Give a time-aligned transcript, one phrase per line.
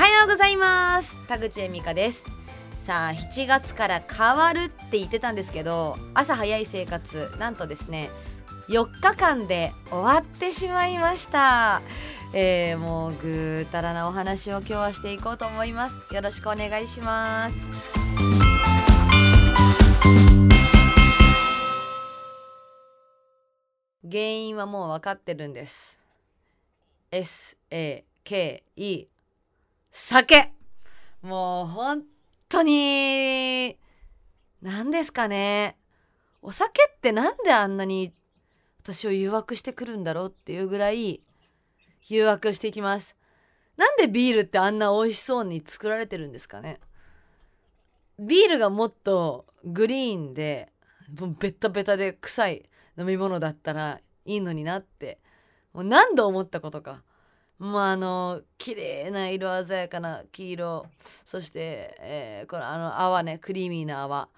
[0.00, 1.28] はようございます。
[1.28, 2.24] 田口恵美香です。
[2.86, 8.08] さあ7月から変わるって言ってたんですけど朝早い生活なんとですね
[8.70, 11.82] 4日間で終わってしまいました。
[12.32, 16.14] えー、もうぐーたらなお話を今日はしていこうと思います。
[16.14, 17.54] よろしくお願いします。
[24.10, 25.98] 原因はもう分かってるんです。
[27.12, 29.10] SAKE
[29.90, 30.52] 酒。
[31.22, 32.04] もう本
[32.48, 33.78] 当に
[34.62, 35.76] 何ですかね。
[36.42, 38.14] お酒ってなんであんなに
[38.80, 41.22] 私を誘惑してくるんだろうっていうぐらい
[42.08, 43.16] 誘惑していきます。
[43.76, 46.80] なんでビールってあんな美味しそうに作られてるんですかね。
[48.18, 50.72] ビールがもっとグリーンで
[51.18, 55.18] もうベタベタで臭い飲み物だったらいいのになって
[55.72, 57.02] もう何度思ったことか。
[57.60, 60.86] もうあの綺麗な色鮮やかな黄色。
[61.26, 64.28] そして、えー、このあの泡ねクリーミーな泡。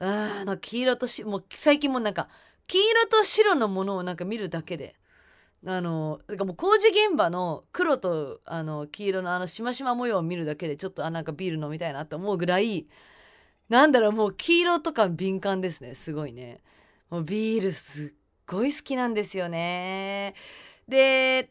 [0.00, 2.28] あの黄色としもう最近もなんか
[2.66, 4.96] 黄色と白のものをなんか見るだけで。
[5.66, 12.86] あのだからもう工事現場の黒とあの黄色のあのしましま模様を見るだけでちょっとあなんかビール飲みたいなって思うぐらい
[13.70, 16.60] なんだろうもう黄色とか敏感ですねすごいね。
[17.08, 18.12] もうビールすっ
[18.46, 20.34] ごい好きなんですよね。
[20.86, 21.50] で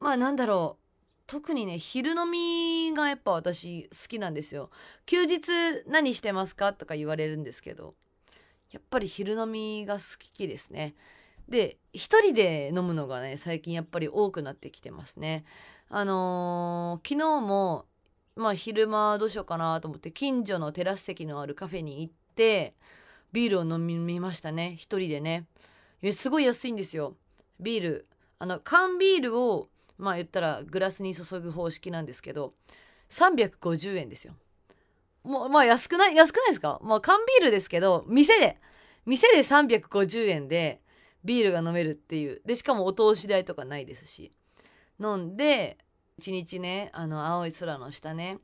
[0.00, 0.82] まあなんだろう。
[1.26, 4.70] 特にね昼飲みがやっぱ私好きなんですよ。
[5.06, 5.40] 休日
[5.88, 7.94] 何してますかとか言われるんですけど
[8.70, 10.94] やっぱり昼飲みが好きですね。
[11.48, 15.44] で一人で飲むのがね最近やっぱり多くなってきてますね。
[15.88, 17.86] あのー、昨日も
[18.36, 22.74] まあ昼間どうしようかなと思って近所のテラス席のあるカフェに行って
[23.32, 24.74] ビールを飲みましたね。
[24.76, 25.46] 一人でね。
[26.12, 27.16] すごい安いんですよ。
[27.58, 28.06] ビール
[28.38, 29.68] あの缶ビールを
[29.98, 32.54] まあ言ったらグラスに注ぐ方式なんですけど
[33.10, 34.34] 350円ですよ。
[35.24, 36.80] もうまあ安くない安くないですか？
[36.82, 38.58] まあ缶ビールですけど店で
[39.06, 40.80] 店で350円で
[41.24, 42.42] ビールが飲めるっていう。
[42.44, 44.32] でしかもお通し代とかないですし。
[44.98, 45.78] 飲んで
[46.18, 48.38] 一日ねあの青い空の下ね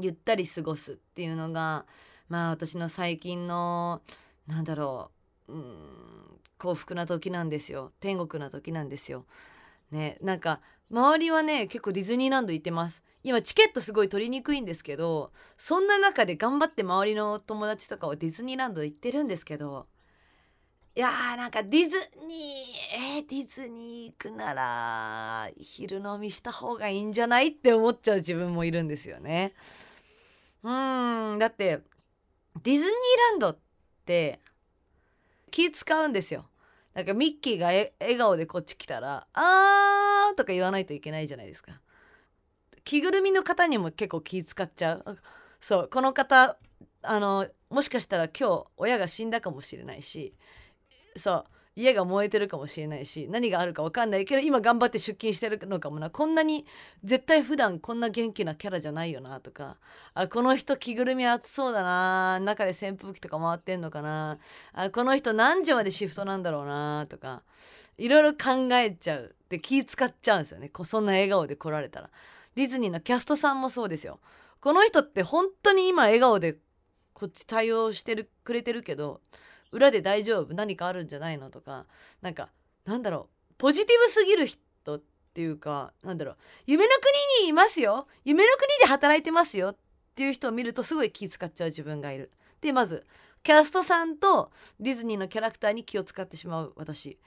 [0.00, 1.84] ゆったり過ごすっていうのが
[2.28, 4.00] まあ私の最近の
[4.46, 5.10] なんだろ
[5.48, 7.92] ううん幸福な時なんですよ。
[8.00, 9.26] 天国な時なんですよ。
[9.90, 19.86] ねなんか周りはね結構ディズニーランド行ってます今チケットすごい取りにくいんですけどそんな中で頑張って周りの友達とかはディズニーランド行ってるんですけど
[20.96, 21.96] いやーなんかディズ
[22.26, 29.52] ニーえー、ディズニー行くなら昼飲みした方がいいんじゃないって思っちゃう自分もいるんですよね。
[30.62, 31.80] うんだって
[32.62, 32.90] ディズニー
[33.30, 33.58] ランドっ
[34.04, 34.40] て
[35.50, 36.46] 気使うんですよ。
[36.94, 41.80] なんかミッキーが笑顔でこっち来たら「あー」とか言わないといけないじゃないですか。
[42.84, 45.18] 着ぐるみの方にも結構気使っちゃう。
[45.60, 46.58] そうこの方
[47.02, 50.34] あのもしかしたら今日親が死んだかもしれないし
[51.16, 51.44] そう
[51.80, 56.10] 家が燃えてるかもしれないし何があるか分かんないけど今頑張って出勤してるのかもな。
[56.10, 56.66] こんなに
[57.04, 59.78] 絶対普段こんな元気なキャラじゃないよなとか
[60.14, 62.40] あこの人着ぐるみ暑そうだな。
[62.40, 64.38] 中で扇風機とか回ってんのかな。
[64.72, 67.42] あこの人何時までシフトなんだろうなとか
[67.98, 69.34] いろいろ考えちゃう。
[69.48, 70.70] で気使っちゃうんですよね。
[70.84, 72.10] そんな笑顔で来られたら。
[72.54, 74.20] ディズニーのキャストさんもそうですよ。
[74.60, 76.58] この人って本当に今笑顔で
[77.14, 79.20] こっち対応してるくれてるけど
[79.72, 80.54] 裏で大丈夫？
[80.54, 81.50] 何かあるんじゃないの？
[81.50, 81.86] とか
[82.22, 82.48] なんか
[82.84, 83.54] なんだろう。
[83.58, 85.00] ポジティブすぎる人っ
[85.34, 86.36] ていうかなんだろう。
[86.66, 86.90] 夢の
[87.38, 88.08] 国にいますよ。
[88.24, 89.76] 夢の国で働いてますよっ
[90.14, 92.30] ていう人を見るとすごい気使っちゃう自分がいる。
[92.60, 93.06] でまず
[93.42, 97.18] キャストさんとディズニーのキャラクターに気を使ってしまう私、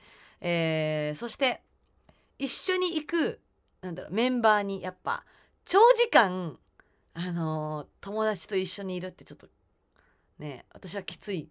[0.41, 1.61] えー、そして
[2.37, 3.39] 一緒に行く
[3.81, 5.23] なんだろうメンバーにやっぱ
[5.65, 6.57] 長時間
[7.16, 9.47] あのー、友達と一緒にいるってちょっと
[10.37, 11.49] ね私はきつい。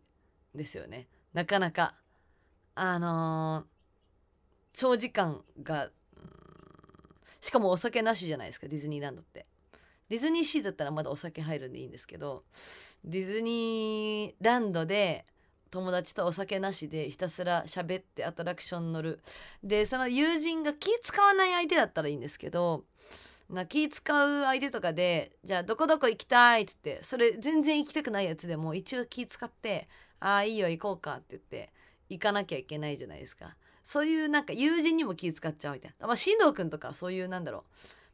[0.54, 1.08] ですよね。
[1.32, 1.94] なかなか。
[2.74, 3.64] あのー、
[4.72, 5.90] 長時間が
[7.40, 9.46] しかもお酒なしじゃないですかディズニーランドって。
[10.08, 12.44] ディズニーシーだったらまだお酒入るんでいいんですけど
[13.02, 15.24] ディズニーランドで
[15.70, 19.20] 友達とお酒なしでひたすら喋ってアトラクション乗る。
[19.64, 22.84] でその友人が気使わない相手だったらいいんですけど
[23.48, 29.88] な気使う相手とかでじゃあどこどこ行きたいっつってそれ全然行きたくないやつでも一応気使って
[30.22, 31.70] ああいいよ行こうかって言って
[32.08, 33.56] 行かなきゃいけないじゃないですか。
[33.84, 36.06] そういうなんか友人にも気使っちゃうみたいな。
[36.06, 37.64] まあ進藤君とかそういうなんだろ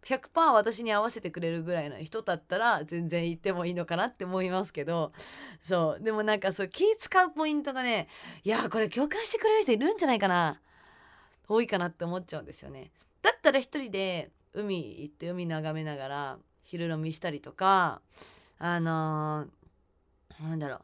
[0.03, 0.07] う。
[0.07, 5.13] 100%私に合わせてくれるぐらいの人だったら全然行ってもいいのかなって思いますけど。
[5.61, 6.03] そう。
[6.03, 8.09] でもなんかそう気使うポイントがね
[8.45, 10.61] いやこれ共感してくれる人いるんじゃないかな
[11.47, 12.91] 多いかなって思っちゃうんですよね。
[13.21, 18.01] だったら一人で海行って海眺めながら昼飲みしたりとか
[18.59, 20.81] あのー、なんだろう。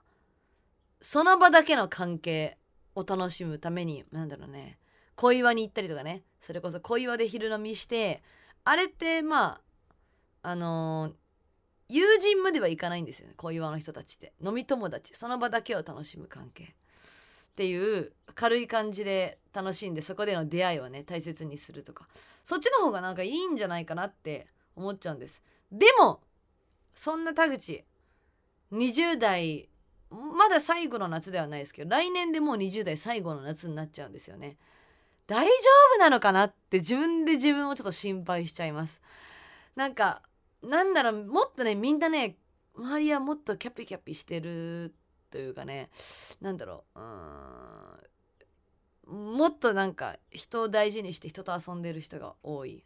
[1.04, 2.56] その場だけの関係
[2.94, 4.78] を楽しむためになんだろうね。
[5.16, 6.22] 小岩に行ったりとかね。
[6.40, 8.22] それこそ小岩で昼飲みして
[8.64, 9.60] あれってま
[10.42, 11.12] ああのー、
[11.90, 13.34] 友人まではいかないんですよね。
[13.36, 14.32] 小岩の人たちって。
[14.42, 15.14] 飲み友達。
[15.14, 16.64] その場だけを楽しむ関係。
[16.64, 16.66] っ
[17.54, 22.08] ていう軽い感じで楽しんでそこでの出会いをね大切にするとか。
[22.44, 25.42] そっちの方がなんかいいんじゃないかなって思っちゃうんです。
[25.70, 26.22] でも
[26.94, 27.84] そんな田口
[28.72, 29.68] 20代
[30.14, 34.56] まだ最後の夏ではないですけど来年でもう20代最後の夏になっちゃうんですよね。
[35.26, 35.52] 大丈
[35.96, 39.00] 夫なのかなって自分で自分をちょっと心配しちゃいます。
[39.74, 40.22] なんか
[40.62, 42.36] なんだろうもっとねみんなね
[42.76, 44.94] 周りはもっとキャピキャピしてる
[45.30, 45.90] というかね
[46.40, 52.84] なんだろううんもっとなんか人を大事にして人と遊んでる人が多い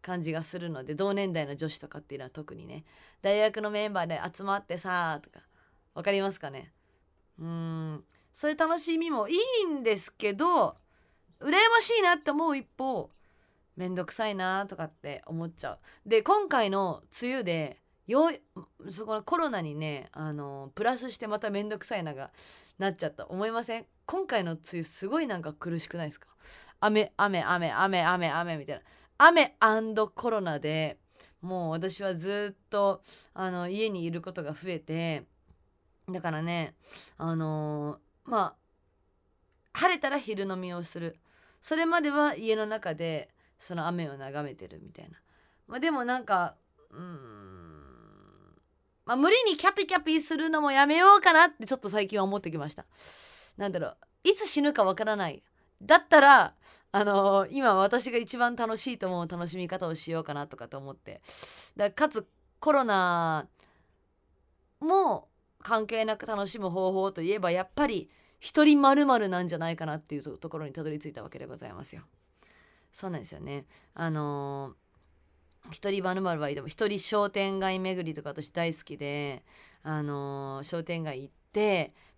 [0.00, 2.84] 感じがするので同年代の女子とかっていうのは特にね
[3.22, 5.40] 大学のメンバーで集まってさとか
[5.94, 6.72] 分かりますかね？
[7.38, 8.04] うん。
[8.32, 10.76] そういう楽しみもいいんですけど
[11.40, 13.10] 羨ましいなって思う一方
[13.76, 15.78] めんどくさいなとかって思っちゃう。
[16.08, 18.30] で今回の梅雨でよ
[18.88, 22.30] そこのコロナにねあのプラスしてまためんどくさいなが
[22.78, 23.26] なっちゃった。
[23.26, 23.86] 思いません？
[24.06, 26.28] 今回の梅雨すごいなんか苦しくないですか？
[26.80, 28.82] 雨雨雨雨雨雨みたいな。
[29.18, 29.54] 雨
[30.14, 30.98] コロナで
[31.40, 33.02] もう私はずっと
[33.34, 35.26] あの家にいることが増えて
[36.12, 36.74] だからね
[37.18, 38.54] あのー、まあ
[39.74, 41.18] 晴れたら昼飲みをする。
[41.60, 45.18] それまでは家の中でその雨を眺めてるみたいな、
[45.68, 46.56] まあ、でもなんか
[46.90, 47.72] うん
[49.04, 52.84] まあ無理にキャピキャピするのもやめようかなってちょっと最近は思ってきました。
[53.56, 55.42] なんだろういつ死ぬかわからない。
[55.80, 56.54] だったら
[56.90, 61.22] あのー、今私が一番楽しいと思う楽しみ方をしようかなとかと思って。
[61.76, 62.26] だかつ
[62.58, 63.46] コロナ
[64.80, 65.28] も
[65.62, 68.10] 関係なく楽しむ方法といえばやっぱり
[68.40, 72.02] 一人まるなんじゃないかなっていうところにたどり着いたわけでございますよ。
[72.90, 73.64] そうなんですよね。
[73.94, 79.44] あのー、一人まるはいいでも一人商店街巡りとか私大好きで、
[79.82, 81.41] あのー、商店街行って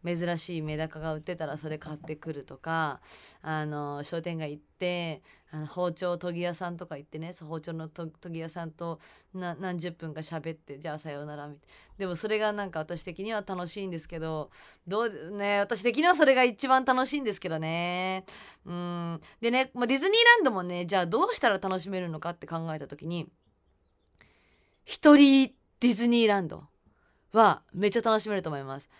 [0.04, 3.00] 珍しいメダカが売ってたらそれ買ってくるとか
[3.40, 9.00] あの商店街行ってあの包丁研ぎ屋さんとか行ってね包丁の研ぎ屋さんと
[9.32, 11.74] 何十分か喋ってじゃあさようならみたいな。
[11.98, 14.50] でもそれがなんか私的には楽しいんですけど
[14.86, 18.26] どうね私的にはそれが一番楽しいんですけどね。
[18.66, 19.20] うん。
[19.40, 23.28] でね、まあ、ディズニーランドもねじゃあどうしたら楽しめるのかって考えた時に
[24.84, 26.64] 一人ディズニーランド
[27.32, 28.90] はめっちゃ楽しめると思います。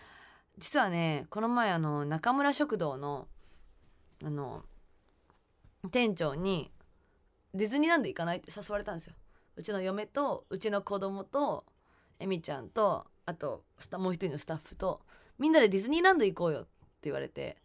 [0.57, 3.27] 実はねこの前あの中村食堂の
[4.23, 4.63] あの
[5.91, 6.71] 店長に
[7.53, 8.37] ディズニーランド行かない？
[8.37, 9.13] って誘われたんですよ。
[9.55, 11.63] うちの嫁とうちの子供と
[12.19, 13.63] エミちゃんとあと
[13.93, 15.01] もう一人のスタッフと
[15.37, 16.67] みんなでディズニーランド行こうよって
[17.03, 17.57] 言われて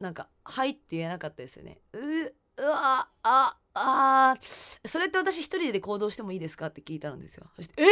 [0.00, 1.78] なんか「はい」って言えなかったですよね。
[1.92, 4.36] ううわああ
[4.84, 6.66] それって私一人で行動してもいいですか？
[6.66, 7.46] って聞いたんですよ。
[7.56, 7.86] そして「え？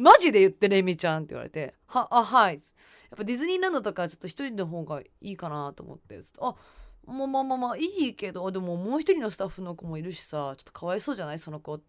[0.00, 6.20] マジで言ってレミちゃんって言われて「はあはい」やっぱディズニーランドとかちょっと一人の方がいいかなと思って。
[6.40, 6.54] あ
[7.06, 11.38] まあまあまあまあいいけどでももう一人のスタッフの子もいるしさちょっとかわいそうじゃない？
[11.38, 11.80] その子。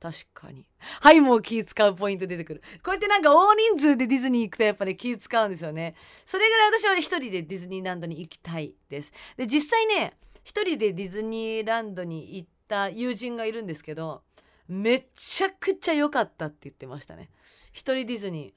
[0.00, 0.64] 確かに。
[1.00, 2.62] はいもう気使うポイント出てくる。
[2.82, 5.94] こうやってなんか大人数でディズニー行くとやっぱり気使うんですよね。
[6.24, 9.12] それぐらい私は一人でディズニーランドに行きたいです。
[9.36, 14.22] で実際ね一人でディズニーランドに行った友人がいるんですけど
[14.68, 17.30] めちゃくちゃ良かったって言ってましたね。
[17.72, 18.52] 一人ディズニー。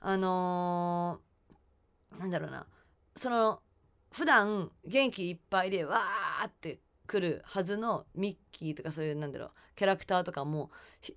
[0.00, 2.66] あのー、なんだろうな。
[3.16, 3.60] その
[4.12, 10.70] 普段元気いっぱいでわーって来るはずのミッキーとかそういうなんだろうキャラクターとかも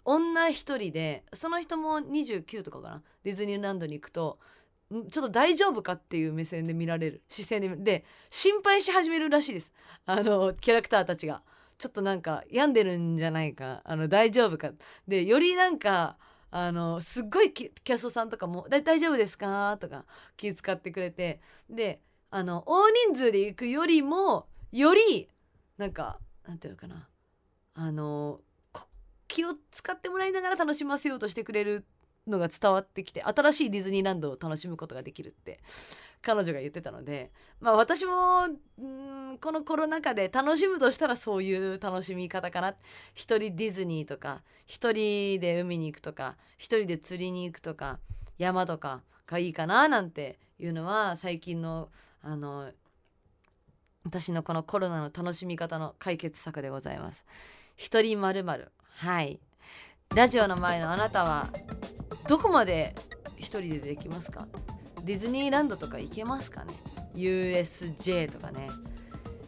[0.06, 3.04] 女一人でその人も29とかかな。
[3.24, 4.40] ディズニーランドに行くと
[4.90, 7.22] ちょっと大丈夫かっていう目線で見られる。
[7.30, 9.72] 視線でで心配し始めるらしいです。
[10.06, 11.44] あのキャラクターたちが。
[11.80, 13.82] ちょっとなんか病んでるんじゃないか。
[13.86, 14.72] あの大丈夫か。
[15.08, 16.18] でよりなんか
[16.52, 20.06] あのすっごいキャストさんとかも「大丈夫ですか?」とか
[20.38, 21.42] 気遣ってくれて。
[21.70, 25.30] であの大人数で行くよりもより
[25.78, 27.08] なんかなんていうのかな。
[27.74, 28.42] あの
[29.28, 31.86] 気を使ってもらいながら楽しませようとしてくれる
[32.30, 35.60] のが伝わってきて新しいディズニーランドを楽しむことができるって
[36.22, 38.58] 彼女が言ってたのでまあ私もん
[39.40, 42.76] このコロナ禍で楽しむとしたらそういう楽しみ方かな。
[43.14, 48.00] 一人ディズニーとか一人で海に行くとか一人で釣りに行くとか
[48.38, 51.90] 山とかがいいかななんていうのは最近の
[52.22, 52.72] あの
[54.04, 57.26] 私のこのコロナの楽しみ方の解決策でございます。
[57.76, 59.40] 一人まるまるはい。
[60.16, 61.50] ラジオの前のあなたは
[62.30, 62.94] どこまで
[63.38, 64.48] 一人でできますか？
[65.04, 66.76] ディズニーランドとか行けますかね
[67.16, 68.70] ？USJ とかね。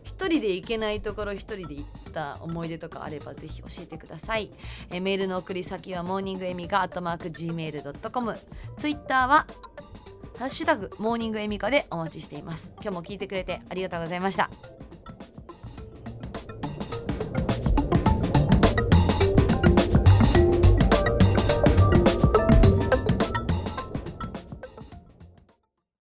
[0.03, 4.51] 一人で行けないところ一人で行った思い出とかあればぜひ教えてください。
[4.89, 8.39] えメールの送り先はモーニングエミカアットマーク Gmail.com
[8.77, 9.45] ツイッターは
[10.39, 12.71] ハッシュタグモーニングエミカでお待ちしています。
[12.81, 14.49] 今日も聞いてくれてありがとうございました。